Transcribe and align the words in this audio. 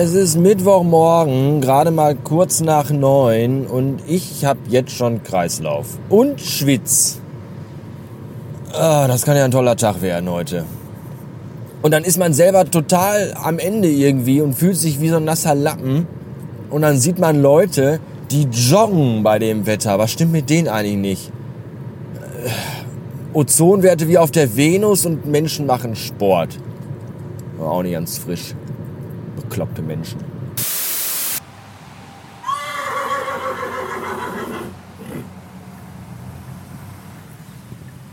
Es 0.00 0.14
ist 0.14 0.38
Mittwochmorgen, 0.38 1.60
gerade 1.60 1.90
mal 1.90 2.14
kurz 2.14 2.60
nach 2.60 2.88
neun 2.88 3.66
und 3.66 3.98
ich 4.06 4.44
habe 4.44 4.60
jetzt 4.68 4.92
schon 4.92 5.24
Kreislauf 5.24 5.98
und 6.08 6.40
Schwitz. 6.40 7.20
Ah, 8.72 9.08
das 9.08 9.24
kann 9.24 9.36
ja 9.36 9.44
ein 9.44 9.50
toller 9.50 9.74
Tag 9.74 10.00
werden 10.00 10.30
heute. 10.30 10.64
Und 11.82 11.90
dann 11.90 12.04
ist 12.04 12.16
man 12.16 12.32
selber 12.32 12.70
total 12.70 13.34
am 13.42 13.58
Ende 13.58 13.88
irgendwie 13.88 14.40
und 14.40 14.54
fühlt 14.54 14.76
sich 14.76 15.00
wie 15.00 15.08
so 15.08 15.16
ein 15.16 15.24
nasser 15.24 15.56
Lappen. 15.56 16.06
Und 16.70 16.82
dann 16.82 16.98
sieht 16.98 17.18
man 17.18 17.42
Leute, 17.42 17.98
die 18.30 18.44
joggen 18.44 19.24
bei 19.24 19.40
dem 19.40 19.66
Wetter. 19.66 19.98
Was 19.98 20.12
stimmt 20.12 20.30
mit 20.30 20.48
denen 20.48 20.68
eigentlich 20.68 20.96
nicht? 20.96 21.32
Äh, 22.44 23.36
Ozonwerte 23.36 24.06
wie 24.06 24.18
auf 24.18 24.30
der 24.30 24.56
Venus 24.56 25.04
und 25.06 25.26
Menschen 25.26 25.66
machen 25.66 25.96
Sport. 25.96 26.56
War 27.58 27.72
auch 27.72 27.82
nicht 27.82 27.94
ganz 27.94 28.18
frisch. 28.18 28.54
Bekloppte 29.48 29.80
Menschen. 29.80 30.18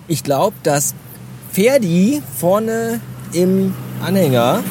Ich 0.07 0.23
glaube, 0.23 0.55
dass 0.63 0.95
Ferdi 1.51 2.21
vorne 2.37 3.01
im 3.33 3.73
Anhänger 4.01 4.63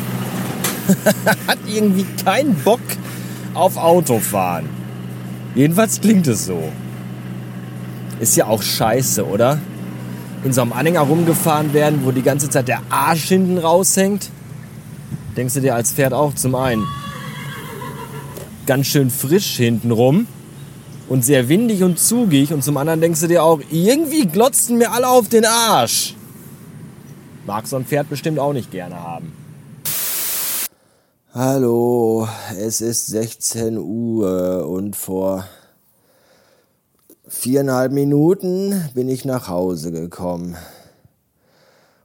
hat 1.47 1.59
irgendwie 1.67 2.07
keinen 2.25 2.55
Bock 2.55 2.81
auf 3.53 3.77
Autofahren. 3.77 4.69
Jedenfalls 5.55 6.01
klingt 6.01 6.27
es 6.29 6.47
so. 6.47 6.73
Ist 8.21 8.37
ja 8.37 8.47
auch 8.47 8.63
scheiße, 8.63 9.27
oder? 9.27 9.59
In 10.45 10.55
so 10.55 10.63
einem 10.63 10.73
Anhänger 10.73 11.01
rumgefahren 11.01 11.75
werden, 11.75 12.01
wo 12.05 12.11
die 12.11 12.23
ganze 12.23 12.49
Zeit 12.49 12.69
der 12.69 12.81
Arsch 12.89 13.25
hinten 13.25 13.59
raushängt. 13.59 14.31
Denkst 15.37 15.55
du 15.55 15.61
dir 15.61 15.75
als 15.75 15.93
Pferd 15.93 16.13
auch 16.13 16.35
zum 16.35 16.55
einen 16.55 16.87
ganz 18.67 18.87
schön 18.87 19.11
frisch 19.11 19.57
hinten 19.57 19.91
rum 19.91 20.27
und 21.09 21.25
sehr 21.25 21.49
windig 21.49 21.83
und 21.83 21.99
zugig 21.99 22.53
und 22.53 22.63
zum 22.63 22.77
anderen 22.77 23.01
denkst 23.01 23.21
du 23.21 23.27
dir 23.27 23.43
auch, 23.43 23.61
irgendwie 23.71 24.27
glotzen 24.27 24.79
mir 24.79 24.93
alle 24.93 25.09
auf 25.09 25.29
den 25.29 25.45
Arsch. 25.45 26.15
Mag 27.47 27.67
so 27.67 27.77
ein 27.77 27.85
Pferd 27.85 28.09
bestimmt 28.09 28.39
auch 28.39 28.53
nicht 28.53 28.71
gerne 28.71 28.99
haben. 28.99 29.33
Hallo, 31.35 32.29
es 32.57 32.81
ist 32.81 33.09
16 33.09 33.77
Uhr 33.77 34.67
und 34.69 34.95
vor 34.95 35.45
viereinhalb 37.27 37.91
Minuten 37.91 38.89
bin 38.95 39.09
ich 39.09 39.25
nach 39.25 39.49
Hause 39.49 39.91
gekommen. 39.91 40.57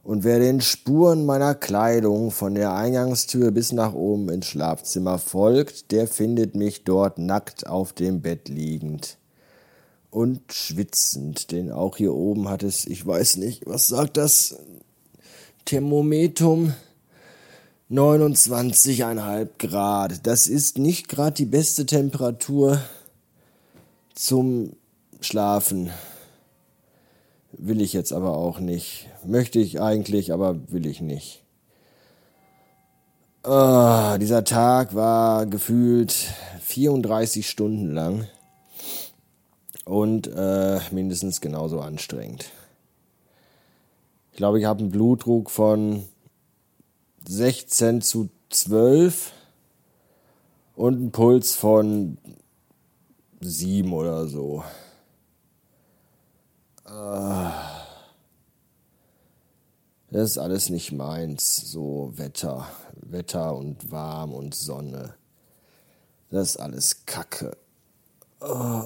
Und 0.02 0.24
wer 0.24 0.38
den 0.38 0.60
Spuren 0.60 1.26
meiner 1.26 1.54
Kleidung 1.54 2.30
von 2.30 2.54
der 2.54 2.72
Eingangstür 2.74 3.50
bis 3.50 3.72
nach 3.72 3.92
oben 3.92 4.30
ins 4.30 4.46
Schlafzimmer 4.46 5.18
folgt, 5.18 5.92
der 5.92 6.06
findet 6.06 6.54
mich 6.54 6.84
dort 6.84 7.18
nackt 7.18 7.66
auf 7.66 7.92
dem 7.92 8.22
Bett 8.22 8.48
liegend 8.48 9.18
und 10.10 10.52
schwitzend, 10.52 11.52
denn 11.52 11.70
auch 11.70 11.96
hier 11.96 12.14
oben 12.14 12.48
hat 12.48 12.62
es, 12.62 12.86
ich 12.86 13.06
weiß 13.06 13.36
nicht, 13.36 13.66
was 13.66 13.88
sagt 13.88 14.16
das 14.16 14.56
Thermometum? 15.64 16.74
29,5 17.90 19.48
Grad. 19.58 20.26
Das 20.26 20.46
ist 20.46 20.78
nicht 20.78 21.08
gerade 21.08 21.34
die 21.34 21.44
beste 21.44 21.86
Temperatur 21.86 22.80
zum 24.14 24.76
Schlafen. 25.20 25.90
Will 27.52 27.80
ich 27.80 27.92
jetzt 27.92 28.12
aber 28.12 28.36
auch 28.36 28.60
nicht. 28.60 29.09
Möchte 29.24 29.58
ich 29.58 29.80
eigentlich, 29.80 30.32
aber 30.32 30.72
will 30.72 30.86
ich 30.86 31.00
nicht. 31.00 31.42
Oh, 33.42 34.16
dieser 34.20 34.44
Tag 34.44 34.94
war 34.94 35.46
gefühlt 35.46 36.12
34 36.62 37.48
Stunden 37.48 37.92
lang 37.92 38.26
und 39.84 40.26
äh, 40.26 40.78
mindestens 40.90 41.40
genauso 41.40 41.80
anstrengend. 41.80 42.50
Ich 44.32 44.36
glaube, 44.36 44.58
ich 44.58 44.66
habe 44.66 44.80
einen 44.80 44.90
Blutdruck 44.90 45.50
von 45.50 46.04
16 47.26 48.02
zu 48.02 48.28
12 48.50 49.32
und 50.76 50.94
einen 50.94 51.12
Puls 51.12 51.54
von 51.54 52.18
7 53.40 53.92
oder 53.92 54.26
so. 54.26 54.64
Ah. 56.84 57.49
Das 60.10 60.30
ist 60.30 60.38
alles 60.38 60.70
nicht 60.70 60.90
meins, 60.90 61.56
so 61.56 62.12
Wetter, 62.16 62.66
Wetter 62.96 63.54
und 63.54 63.92
warm 63.92 64.34
und 64.34 64.56
Sonne. 64.56 65.14
Das 66.30 66.50
ist 66.50 66.56
alles 66.56 67.06
Kacke. 67.06 67.56
Oh. 68.40 68.82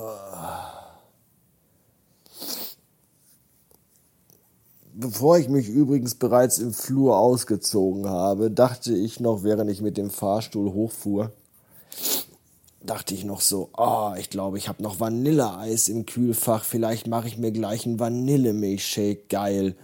Bevor 4.92 5.38
ich 5.38 5.48
mich 5.48 5.68
übrigens 5.68 6.14
bereits 6.14 6.58
im 6.58 6.72
Flur 6.72 7.18
ausgezogen 7.18 8.08
habe, 8.08 8.50
dachte 8.50 8.94
ich 8.94 9.18
noch, 9.18 9.42
während 9.42 9.70
ich 9.70 9.80
mit 9.80 9.96
dem 9.96 10.10
Fahrstuhl 10.10 10.72
hochfuhr, 10.72 11.32
dachte 12.82 13.14
ich 13.14 13.24
noch 13.24 13.40
so, 13.40 13.70
oh, 13.76 14.12
ich 14.18 14.30
glaube, 14.30 14.58
ich 14.58 14.68
habe 14.68 14.82
noch 14.82 15.00
Vanilleeis 15.00 15.88
im 15.88 16.06
Kühlfach, 16.06 16.64
vielleicht 16.64 17.06
mache 17.06 17.28
ich 17.28 17.38
mir 17.38 17.50
gleich 17.50 17.86
einen 17.86 17.98
Vanillemilchshake, 17.98 19.24
geil. 19.28 19.74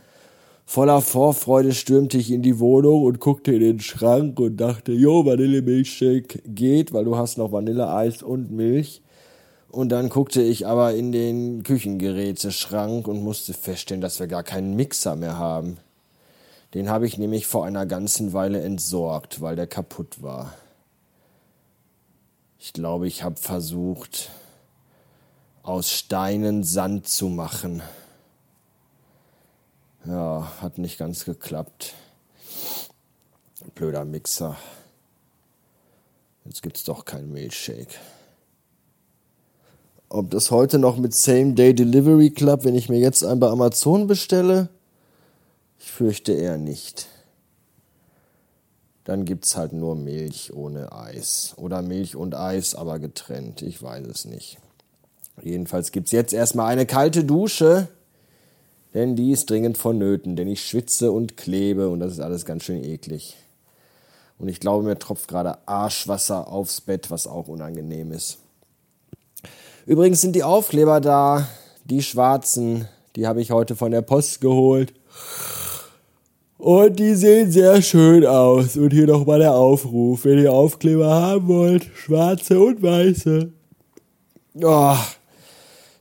Voller 0.73 1.01
Vorfreude 1.01 1.75
stürmte 1.75 2.17
ich 2.17 2.31
in 2.31 2.43
die 2.43 2.61
Wohnung 2.61 3.03
und 3.03 3.19
guckte 3.19 3.51
in 3.51 3.59
den 3.59 3.81
Schrank 3.81 4.39
und 4.39 4.59
dachte, 4.59 4.93
jo, 4.93 5.27
Vanillemilchshake 5.27 6.43
geht, 6.47 6.93
weil 6.93 7.05
du 7.05 7.17
hast 7.17 7.39
noch 7.39 7.51
Vanilleeis 7.51 8.23
und 8.23 8.53
Milch. 8.53 9.03
Und 9.69 9.89
dann 9.89 10.11
guckte 10.11 10.41
ich 10.41 10.69
aber 10.69 10.95
in 10.95 11.11
den 11.11 11.65
Küchengeräteschrank 11.65 13.09
und 13.09 13.21
musste 13.21 13.53
feststellen, 13.53 14.01
dass 14.01 14.21
wir 14.21 14.29
gar 14.29 14.45
keinen 14.45 14.77
Mixer 14.77 15.17
mehr 15.17 15.39
haben. 15.39 15.79
Den 16.75 16.89
habe 16.89 17.05
ich 17.05 17.19
nämlich 17.19 17.49
vor 17.49 17.65
einer 17.65 17.85
ganzen 17.85 18.33
Weile 18.33 18.61
entsorgt, 18.61 19.41
weil 19.41 19.57
der 19.57 19.67
kaputt 19.67 20.23
war. 20.23 20.55
Ich 22.61 22.73
glaube, 22.73 23.09
ich 23.09 23.25
habe 23.25 23.35
versucht, 23.35 24.31
aus 25.65 25.91
Steinen 25.91 26.63
Sand 26.63 27.09
zu 27.09 27.29
machen. 27.29 27.83
Ja, 30.07 30.51
hat 30.61 30.79
nicht 30.79 30.99
ganz 30.99 31.25
geklappt. 31.25 31.95
Blöder 33.75 34.05
Mixer. 34.05 34.57
Jetzt 36.45 36.63
gibt's 36.63 36.85
doch 36.85 37.05
keinen 37.05 37.33
Milchshake. 37.33 37.99
Ob 40.09 40.31
das 40.31 40.51
heute 40.51 40.79
noch 40.79 40.97
mit 40.97 41.15
Same-Day-Delivery 41.15 42.31
klappt, 42.31 42.65
wenn 42.65 42.75
ich 42.75 42.89
mir 42.89 42.99
jetzt 42.99 43.23
einen 43.23 43.41
bei 43.41 43.49
Amazon 43.49 44.07
bestelle? 44.07 44.71
Ich 45.79 45.91
fürchte 45.91 46.33
eher 46.33 46.57
nicht. 46.57 47.07
Dann 49.05 49.25
gibt's 49.25 49.57
halt 49.57 49.73
nur 49.73 49.97
Milch 49.97 50.53
ohne 50.53 50.93
Eis. 50.93 51.55
Oder 51.57 51.83
Milch 51.83 52.17
und 52.17 52.35
Eis, 52.35 52.75
aber 52.75 52.99
getrennt. 52.99 53.63
Ich 53.63 53.83
weiß 53.83 54.07
es 54.07 54.25
nicht. 54.25 54.59
Jedenfalls 55.43 55.93
gibt's 55.93 56.11
jetzt 56.11 56.33
erstmal 56.33 56.67
eine 56.67 56.87
kalte 56.87 57.25
Dusche, 57.25 57.89
denn 58.95 59.17
die 59.17 59.33
ist 59.33 59.49
dringend 59.49 59.79
vonnöten, 59.79 60.37
denn 60.37 60.49
ich 60.49 60.65
schwitze 60.67 61.13
und 61.13 61.37
klebe 61.37 61.89
und 61.89 62.01
das 62.01 62.13
ist 62.13 62.21
alles 62.21 62.45
ganz 62.45 62.65
schön 62.65 62.83
eklig. 62.83 63.37
Und 64.39 64.49
ich 64.49 64.59
glaube, 64.59 64.85
mir 64.85 64.99
tropft 64.99 65.29
gerade 65.29 65.59
Arschwasser 65.67 66.49
aufs 66.49 66.81
Bett, 66.81 67.11
was 67.11 67.27
auch 67.27 67.49
unangenehm 67.49 68.11
ist. 68.13 68.39
Übrigens 69.87 70.21
sind 70.21 70.35
die 70.35 70.43
Aufkleber 70.43 71.01
da, 71.01 71.49
die 71.85 72.03
schwarzen, 72.03 72.89
die 73.17 73.27
habe 73.27 73.41
ich 73.43 73.51
heute 73.51 73.77
von 73.77 73.91
der 73.91 74.03
Post 74.03 74.41
geholt. 74.41 74.95
Und 76.59 76.99
die 76.99 77.15
sehen 77.15 77.51
sehr 77.51 77.81
schön 77.83 78.25
aus. 78.27 78.77
Und 78.77 78.93
hier 78.93 79.07
nochmal 79.07 79.41
der 79.41 79.55
Aufruf, 79.55 80.25
wenn 80.25 80.39
ihr 80.39 80.53
Aufkleber 80.53 81.11
haben 81.11 81.49
wollt, 81.49 81.91
schwarze 81.95 82.61
und 82.61 82.83
weiße. 82.83 83.51
Oh. 84.63 84.97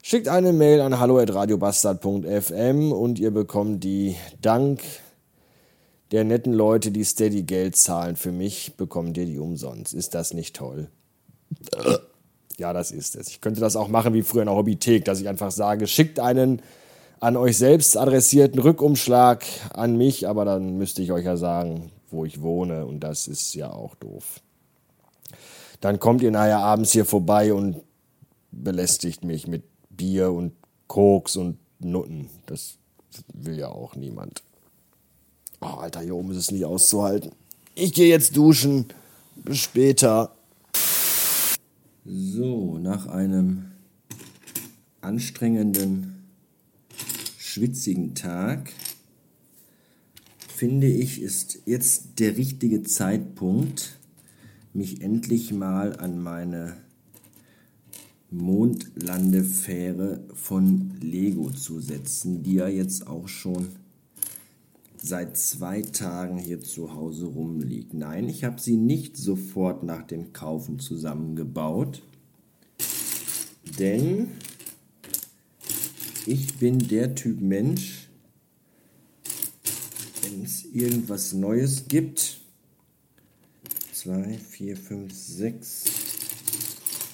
Schickt 0.09 0.27
eine 0.27 0.53
Mail 0.53 0.81
an 0.81 0.99
hallo@radiobastard.fm 0.99 2.91
und 2.91 3.19
ihr 3.19 3.29
bekommt 3.29 3.83
die 3.83 4.15
dank 4.41 4.81
der 6.11 6.23
netten 6.23 6.51
Leute, 6.51 6.89
die 6.89 7.03
Steady 7.03 7.43
Geld 7.43 7.75
zahlen 7.75 8.15
für 8.15 8.31
mich, 8.31 8.73
bekommt 8.75 9.19
ihr 9.19 9.27
die 9.27 9.37
umsonst. 9.37 9.93
Ist 9.93 10.15
das 10.15 10.33
nicht 10.33 10.55
toll? 10.55 10.87
Ja, 12.57 12.73
das 12.73 12.89
ist 12.89 13.15
es. 13.15 13.27
Ich 13.27 13.39
könnte 13.39 13.61
das 13.61 13.75
auch 13.75 13.87
machen 13.87 14.15
wie 14.15 14.23
früher 14.23 14.41
in 14.41 14.47
der 14.47 14.55
Hobbythek, 14.55 15.05
dass 15.05 15.21
ich 15.21 15.29
einfach 15.29 15.51
sage, 15.51 15.85
schickt 15.85 16.19
einen 16.19 16.63
an 17.19 17.37
euch 17.37 17.59
selbst 17.59 17.95
adressierten 17.95 18.59
Rückumschlag 18.59 19.45
an 19.75 19.95
mich, 19.95 20.27
aber 20.27 20.43
dann 20.43 20.79
müsste 20.79 21.03
ich 21.03 21.11
euch 21.11 21.25
ja 21.25 21.37
sagen, 21.37 21.91
wo 22.09 22.25
ich 22.25 22.41
wohne 22.41 22.87
und 22.87 23.01
das 23.01 23.27
ist 23.27 23.53
ja 23.53 23.71
auch 23.71 23.93
doof. 23.93 24.41
Dann 25.81 25.99
kommt 25.99 26.23
ihr 26.23 26.31
nachher 26.31 26.57
abends 26.57 26.93
hier 26.93 27.05
vorbei 27.05 27.53
und 27.53 27.83
belästigt 28.51 29.23
mich 29.23 29.45
mit 29.45 29.61
Bier 29.99 30.31
und 30.31 30.53
Koks 30.87 31.35
und 31.35 31.57
Nutten. 31.79 32.29
Das 32.45 32.77
will 33.33 33.59
ja 33.59 33.67
auch 33.67 33.95
niemand. 33.95 34.43
Oh, 35.59 35.65
Alter, 35.65 35.99
hier 35.99 36.15
oben 36.15 36.31
ist 36.31 36.37
es 36.37 36.51
nicht 36.51 36.63
auszuhalten. 36.63 37.33
Ich 37.75 37.93
gehe 37.93 38.07
jetzt 38.07 38.37
duschen 38.37 38.85
Bis 39.35 39.57
später. 39.57 40.35
So, 42.05 42.77
nach 42.77 43.07
einem 43.07 43.71
anstrengenden, 45.01 46.23
schwitzigen 47.37 48.15
Tag 48.15 48.71
finde 50.55 50.87
ich, 50.87 51.21
ist 51.21 51.59
jetzt 51.65 52.19
der 52.19 52.37
richtige 52.37 52.83
Zeitpunkt, 52.83 53.97
mich 54.73 55.01
endlich 55.01 55.51
mal 55.51 55.95
an 55.97 56.21
meine 56.21 56.77
Mondlandefähre 58.31 60.23
von 60.33 60.91
Lego 61.01 61.49
zu 61.49 61.79
setzen, 61.79 62.43
die 62.43 62.55
ja 62.55 62.67
jetzt 62.67 63.07
auch 63.07 63.27
schon 63.27 63.69
seit 65.01 65.37
zwei 65.37 65.81
Tagen 65.81 66.37
hier 66.37 66.61
zu 66.61 66.93
Hause 66.93 67.25
rumliegt. 67.25 67.93
Nein, 67.93 68.29
ich 68.29 68.43
habe 68.43 68.59
sie 68.59 68.77
nicht 68.77 69.17
sofort 69.17 69.83
nach 69.83 70.03
dem 70.03 70.33
Kaufen 70.33 70.79
zusammengebaut, 70.79 72.03
denn 73.79 74.27
ich 76.25 76.57
bin 76.57 76.79
der 76.79 77.15
Typ 77.15 77.41
Mensch, 77.41 78.09
wenn 80.21 80.43
es 80.43 80.65
irgendwas 80.65 81.33
Neues 81.33 81.87
gibt, 81.87 82.41
2, 83.93 84.37
4, 84.37 84.77
5, 84.77 85.13
6, 85.13 85.83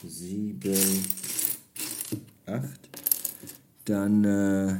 7, 0.07 0.74
8, 2.46 2.69
dann 3.86 4.24
äh, 4.24 4.80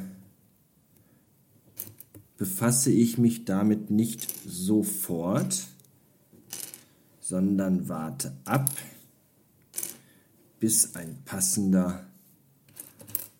befasse 2.38 2.92
ich 2.92 3.18
mich 3.18 3.46
damit 3.46 3.90
nicht 3.90 4.28
sofort, 4.48 5.68
sondern 7.22 7.90
warte 7.90 8.36
ab, 8.46 8.70
bis 10.60 10.96
ein 10.96 11.18
passender 11.26 12.08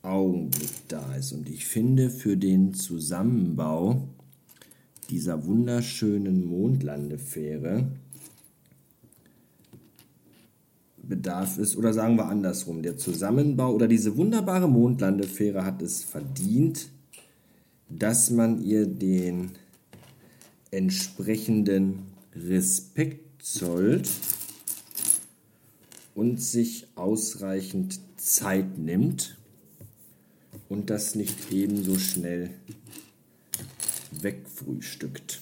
Augenblick 0.02 0.88
da 0.88 1.16
ist. 1.16 1.34
Und 1.34 1.50
ich 1.50 1.66
finde 1.66 2.10
für 2.10 2.38
den 2.38 2.74
Zusammenbau 2.74 4.08
dieser 5.10 5.46
wunderschönen 5.46 6.46
Mondlandefähre 6.46 7.88
bedarf 11.08 11.58
es, 11.58 11.78
oder 11.78 11.94
sagen 11.94 12.18
wir 12.18 12.26
andersrum, 12.26 12.82
der 12.82 12.98
Zusammenbau 12.98 13.74
oder 13.74 13.88
diese 13.88 14.18
wunderbare 14.18 14.68
Mondlandefähre 14.68 15.66
hat 15.66 15.82
es 15.82 16.04
verdient, 16.04 16.90
dass 17.90 18.32
man 18.32 18.64
ihr 18.64 18.86
den 18.88 19.52
entsprechenden 20.72 22.00
Respekt 22.36 23.44
zollt 23.44 24.10
und 26.16 26.42
sich 26.42 26.88
ausreichend 26.96 28.00
Zeit 28.18 28.78
nimmt 28.78 29.38
und 30.70 30.90
das 30.90 31.16
nicht 31.16 31.52
ebenso 31.52 31.98
schnell 32.00 32.50
wegfrühstückt. 34.22 35.42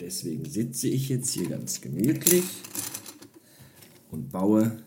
Deswegen 0.00 0.44
sitze 0.44 0.88
ich 0.88 1.08
jetzt 1.08 1.30
hier 1.30 1.48
ganz 1.48 1.80
gemütlich 1.80 2.44
und 4.14 4.30
baue 4.30 4.78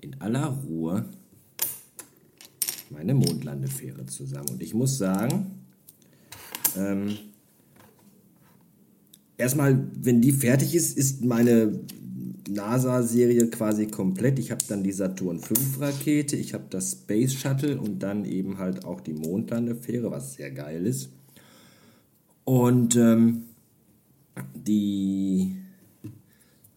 in 0.00 0.20
aller 0.20 0.46
Ruhe 0.46 1.06
meine 2.90 3.14
Mondlandefähre 3.14 4.04
zusammen. 4.06 4.50
Und 4.50 4.62
ich 4.62 4.74
muss 4.74 4.98
sagen, 4.98 5.62
ähm, 6.76 7.16
erstmal, 9.38 9.88
wenn 9.96 10.20
die 10.20 10.32
fertig 10.32 10.74
ist, 10.74 10.98
ist 10.98 11.24
meine 11.24 11.80
NASA-Serie 12.48 13.48
quasi 13.48 13.86
komplett. 13.86 14.38
Ich 14.38 14.50
habe 14.50 14.64
dann 14.68 14.82
die 14.82 14.92
Saturn 14.92 15.38
V 15.38 15.54
Rakete, 15.78 16.36
ich 16.36 16.52
habe 16.52 16.64
das 16.70 16.92
Space 16.92 17.32
Shuttle 17.32 17.80
und 17.80 18.02
dann 18.02 18.24
eben 18.24 18.58
halt 18.58 18.84
auch 18.84 19.00
die 19.00 19.14
Mondlandefähre, 19.14 20.10
was 20.10 20.34
sehr 20.34 20.50
geil 20.50 20.84
ist. 20.86 21.10
Und 22.44 22.96
ähm, 22.96 23.44
die 24.54 25.56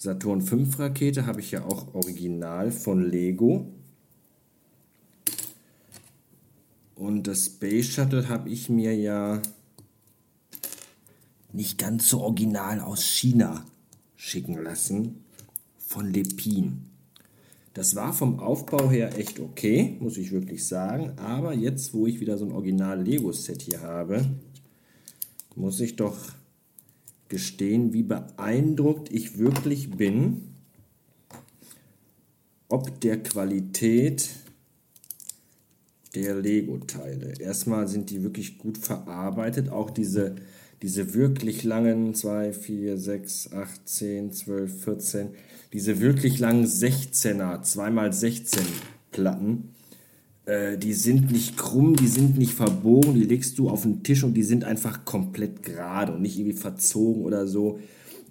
Saturn 0.08 0.42
V 0.42 0.56
Rakete 0.82 1.26
habe 1.26 1.42
ich 1.42 1.52
ja 1.52 1.66
auch 1.66 1.94
original 1.94 2.72
von 2.72 3.04
Lego. 3.04 3.68
Und 6.96 7.28
das 7.28 7.48
Space 7.48 7.88
Shuttle 7.88 8.30
habe 8.30 8.50
ich 8.50 8.70
mir 8.70 8.96
ja 8.96 9.42
nicht 11.52 11.78
ganz 11.78 12.08
so 12.08 12.22
original 12.22 12.80
aus 12.80 13.04
China 13.04 13.66
schicken 14.16 14.64
lassen 14.64 15.26
von 15.78 16.14
Lepin. 16.14 16.86
Das 17.74 17.94
war 17.96 18.14
vom 18.14 18.40
Aufbau 18.40 18.90
her 18.90 19.20
echt 19.20 19.42
okay, 19.42 19.98
muss 20.00 20.16
ich 20.16 20.32
wirklich 20.32 20.66
sagen. 20.66 21.20
Aber 21.20 21.54
jetzt, 21.54 21.94
wo 21.94 22.08
ich 22.08 22.22
wieder 22.22 22.38
so 22.38 22.46
ein 22.46 22.54
Original 22.54 23.04
Lego-Set 23.04 23.62
hier 23.62 23.82
habe, 23.82 24.26
muss 25.58 25.82
ich 25.82 25.98
doch 25.98 26.18
gestehen, 27.30 27.94
wie 27.94 28.04
beeindruckt 28.04 29.12
ich 29.12 29.38
wirklich 29.38 29.92
bin, 29.92 30.54
ob 32.70 33.00
der 33.02 33.22
Qualität 33.22 34.30
der 36.16 36.36
Lego-Teile. 36.36 37.34
Erstmal 37.40 37.88
sind 37.88 38.10
die 38.10 38.24
wirklich 38.24 38.58
gut 38.58 38.78
verarbeitet, 38.78 39.70
auch 39.70 39.90
diese 39.90 40.36
diese 40.82 41.14
wirklich 41.14 41.64
langen 41.64 42.14
2, 42.14 42.54
4, 42.54 42.98
6, 42.98 43.54
8, 43.54 43.90
10, 43.90 44.32
12, 44.32 44.84
14, 44.84 45.30
diese 45.74 46.00
wirklich 46.00 46.40
langen 46.40 46.66
16er, 46.66 47.64
2x16 47.64 48.60
Platten, 49.12 49.74
äh, 50.48 50.78
die 50.78 50.94
sind 50.94 51.30
nicht 51.30 51.58
krumm, 51.58 51.98
die 51.98 52.08
sind 52.08 52.38
nicht 52.38 52.54
verbogen, 52.54 53.14
die 53.14 53.26
legst 53.26 53.60
du 53.60 53.70
auf 53.70 53.82
den 53.82 54.02
Tisch 54.02 54.24
und 54.24 54.34
die 54.34 54.44
sind 54.44 54.64
einfach 54.64 55.04
komplett 55.04 55.62
gerade 55.62 56.14
und 56.14 56.22
nicht 56.22 56.40
irgendwie 56.40 56.58
verzogen 56.58 57.24
oder 57.24 57.48
so. 57.48 57.80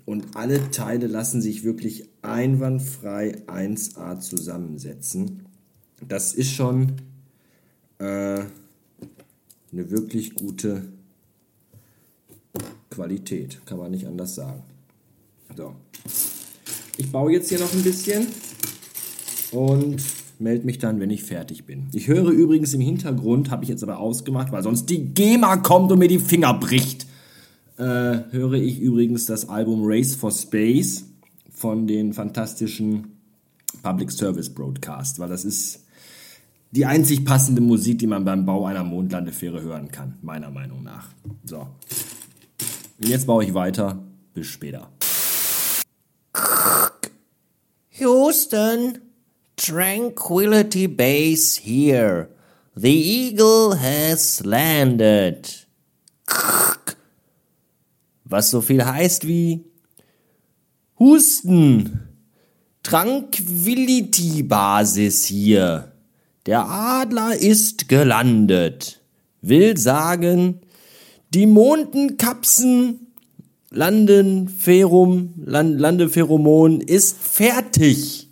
Und 0.06 0.34
alle 0.34 0.70
Teile 0.70 1.08
lassen 1.08 1.42
sich 1.42 1.62
wirklich 1.62 2.08
einwandfrei 2.22 3.42
1A 3.46 4.18
zusammensetzen. 4.18 5.42
Das 6.08 6.32
ist 6.32 6.52
schon 6.52 6.92
äh, 7.98 8.04
eine 9.72 9.90
wirklich 9.90 10.34
gute 10.34 10.84
Qualität, 12.88 13.60
kann 13.66 13.76
man 13.76 13.90
nicht 13.90 14.06
anders 14.06 14.34
sagen. 14.34 14.62
So. 15.54 15.74
Ich 16.96 17.12
baue 17.12 17.32
jetzt 17.32 17.50
hier 17.50 17.58
noch 17.58 17.72
ein 17.74 17.82
bisschen 17.82 18.26
und 19.50 20.02
melde 20.40 20.66
mich 20.66 20.78
dann, 20.78 21.00
wenn 21.00 21.10
ich 21.10 21.24
fertig 21.24 21.64
bin. 21.64 21.88
Ich 21.92 22.08
höre 22.08 22.30
übrigens 22.30 22.74
im 22.74 22.80
Hintergrund, 22.80 23.50
habe 23.50 23.64
ich 23.64 23.70
jetzt 23.70 23.82
aber 23.82 23.98
ausgemacht, 23.98 24.52
weil 24.52 24.62
sonst 24.62 24.86
die 24.90 25.14
GEMA 25.14 25.58
kommt 25.58 25.92
und 25.92 25.98
mir 25.98 26.08
die 26.08 26.18
Finger 26.18 26.54
bricht. 26.54 27.06
Äh, 27.78 27.82
höre 28.30 28.54
ich 28.54 28.80
übrigens 28.80 29.26
das 29.26 29.48
Album 29.48 29.82
Race 29.84 30.14
for 30.14 30.30
Space 30.30 31.04
von 31.50 31.86
den 31.86 32.12
fantastischen 32.12 33.18
Public 33.82 34.10
Service 34.10 34.48
Broadcast, 34.48 35.18
weil 35.18 35.28
das 35.28 35.44
ist 35.44 35.84
die 36.72 36.86
einzig 36.86 37.24
passende 37.24 37.60
Musik, 37.60 37.98
die 37.98 38.06
man 38.06 38.24
beim 38.24 38.44
Bau 38.44 38.66
einer 38.66 38.84
Mondlandefähre 38.84 39.62
hören 39.62 39.90
kann, 39.90 40.14
meiner 40.22 40.50
Meinung 40.50 40.82
nach. 40.82 41.08
So. 41.44 41.66
Jetzt 42.98 43.26
baue 43.26 43.44
ich 43.44 43.54
weiter. 43.54 44.02
Bis 44.34 44.46
später. 44.46 44.90
Houston, 47.98 48.98
Tranquility 49.56 50.86
Base 50.86 51.56
here. 51.56 52.28
The 52.74 52.90
Eagle 52.90 53.76
has 53.76 54.44
landed. 54.44 55.66
Was 58.24 58.50
so 58.50 58.60
viel 58.60 58.84
heißt 58.84 59.26
wie 59.26 59.64
Husten. 60.98 62.08
Tranquility 62.82 64.42
Basis 64.42 65.24
hier. 65.24 65.92
Der 66.44 66.68
Adler 66.68 67.34
ist 67.34 67.88
gelandet. 67.88 69.00
Will 69.40 69.76
sagen, 69.78 70.60
die 71.32 71.46
Mondenkapsen 71.46 73.06
Landenferum, 73.70 75.34
Land, 75.44 75.80
Landepheromon 75.80 76.80
ist 76.80 77.18
fertig 77.18 78.25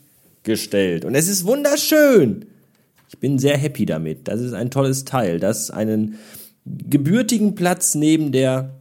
gestellt. 0.45 1.05
Und 1.05 1.15
es 1.15 1.29
ist 1.29 1.45
wunderschön. 1.45 2.47
Ich 3.09 3.19
bin 3.19 3.39
sehr 3.39 3.57
happy 3.57 3.87
damit. 3.87 4.29
Das 4.29 4.41
ist 4.41 4.53
ein 4.53 4.71
tolles 4.71 5.05
Teil, 5.05 5.41
das 5.41 5.71
einen 5.71 6.19
gebürtigen 6.65 7.55
Platz 7.55 7.95
neben 7.95 8.33
der, 8.33 8.75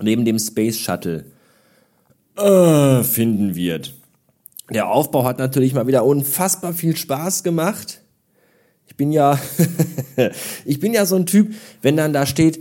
neben 0.00 0.24
dem 0.24 0.38
Space 0.38 0.78
Shuttle 0.78 1.24
äh, 2.36 3.02
finden 3.02 3.54
wird. 3.54 3.94
Der 4.70 4.88
Aufbau 4.88 5.24
hat 5.24 5.38
natürlich 5.38 5.74
mal 5.74 5.86
wieder 5.86 6.04
unfassbar 6.04 6.72
viel 6.72 6.96
Spaß 6.96 7.42
gemacht. 7.42 8.00
Ich 8.86 8.96
bin 8.96 9.12
ja, 9.12 9.38
ich 10.64 10.80
bin 10.80 10.92
ja 10.92 11.06
so 11.06 11.16
ein 11.16 11.26
Typ, 11.26 11.54
wenn 11.82 11.96
dann 11.96 12.12
da 12.12 12.26
steht, 12.26 12.60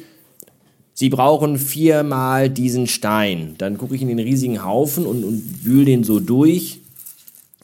Sie 0.96 1.10
brauchen 1.10 1.58
viermal 1.58 2.52
diesen 2.52 2.86
Stein. 2.86 3.56
Dann 3.58 3.80
gucke 3.80 3.96
ich 3.96 4.04
in 4.04 4.10
den 4.10 4.20
riesigen 4.20 4.64
Haufen 4.64 5.08
und, 5.08 5.24
und 5.24 5.66
wühl 5.66 5.86
den 5.86 6.04
so 6.04 6.20
durch. 6.20 6.83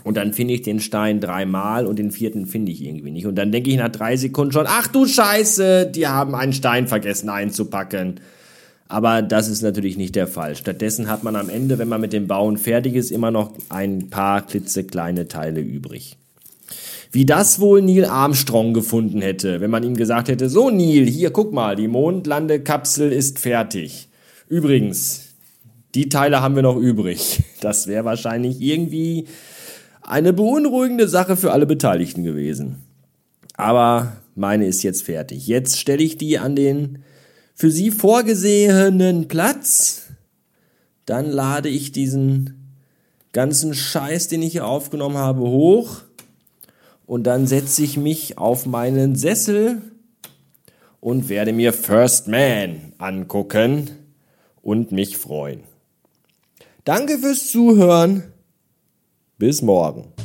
Und 0.10 0.16
dann 0.16 0.34
finde 0.34 0.56
ich 0.56 0.64
den 0.64 0.80
Stein 0.80 1.20
dreimal 1.20 1.86
und 1.86 2.00
den 2.00 2.10
vierten 2.10 2.48
finde 2.48 2.72
ich 2.72 2.84
irgendwie 2.84 3.12
nicht. 3.12 3.28
Und 3.28 3.36
dann 3.36 3.52
denke 3.52 3.70
ich 3.70 3.78
nach 3.78 3.90
drei 3.90 4.18
Sekunden 4.18 4.52
schon, 4.52 4.66
ach 4.68 4.88
du 4.88 5.06
Scheiße, 5.06 5.86
die 5.86 6.08
haben 6.08 6.34
einen 6.34 6.52
Stein 6.52 6.88
vergessen 6.88 7.30
einzupacken. 7.30 8.20
Aber 8.88 9.22
das 9.22 9.48
ist 9.50 9.62
natürlich 9.62 9.98
nicht 9.98 10.16
der 10.16 10.26
Fall. 10.26 10.56
Stattdessen 10.56 11.12
hat 11.12 11.24
man 11.24 11.36
am 11.36 11.48
Ende, 11.48 11.78
wenn 11.78 11.90
man 11.90 12.02
mit 12.02 12.12
dem 12.12 12.26
Bauen 12.26 12.58
fertig 12.58 12.96
ist, 12.96 13.12
immer 13.12 13.30
noch 13.30 13.54
ein 13.70 14.10
paar 14.10 14.42
klitzekleine 14.42 15.28
Teile 15.28 15.62
übrig. 15.62 16.18
Wie 17.12 17.28
das 17.28 17.60
wohl 17.60 17.84
Neil 17.84 18.06
Armstrong 18.06 18.74
gefunden 18.74 19.22
hätte, 19.22 19.62
wenn 19.62 19.70
man 19.70 19.84
ihm 19.84 19.96
gesagt 19.96 20.28
hätte, 20.28 20.50
so 20.50 20.72
Neil, 20.72 21.06
hier 21.06 21.30
guck 21.30 21.54
mal, 21.54 21.76
die 21.76 21.88
Mondlandekapsel 21.88 23.12
ist 23.12 23.38
fertig. 23.38 24.08
Übrigens, 24.48 25.28
die 25.94 26.10
Teile 26.10 26.42
haben 26.42 26.56
wir 26.56 26.64
noch 26.64 26.78
übrig. 26.78 27.44
Das 27.62 27.86
wäre 27.86 28.06
wahrscheinlich 28.06 28.60
irgendwie 28.60 29.28
eine 30.10 30.34
beunruhigende 30.34 31.08
Sache 31.08 31.38
für 31.38 31.52
alle 31.52 31.68
Beteiligten 31.68 32.24
gewesen. 32.24 32.84
Aber 33.56 34.18
meine 34.36 34.66
ist 34.66 34.84
jetzt 34.84 35.04
fertig. 35.04 35.48
Jetzt 35.48 35.78
stelle 35.78 36.04
ich 36.04 36.18
die 36.18 36.40
an 36.40 36.56
den 36.56 37.04
für 37.54 37.70
Sie 37.70 37.92
vorgesehenen 37.92 39.28
Platz. 39.28 40.08
Dann 41.06 41.30
lade 41.30 41.70
ich 41.70 41.92
diesen 41.92 42.74
ganzen 43.34 43.74
Scheiß, 43.74 44.28
den 44.30 44.42
ich 44.42 44.54
hier 44.54 44.66
aufgenommen 44.66 45.18
habe, 45.18 45.42
hoch. 45.42 46.02
Und 47.06 47.24
dann 47.26 47.48
setze 47.48 47.84
ich 47.84 47.98
mich 47.98 48.38
auf 48.38 48.66
meinen 48.66 49.16
Sessel 49.16 49.82
und 51.00 51.30
werde 51.30 51.54
mir 51.54 51.72
First 51.74 52.28
Man 52.28 52.94
angucken 52.98 53.90
und 54.62 54.92
mich 54.92 55.18
freuen. 55.18 55.62
Danke 56.84 57.20
fürs 57.20 57.52
Zuhören. 57.52 58.24
Bis 59.40 59.62
morgen. 59.62 60.19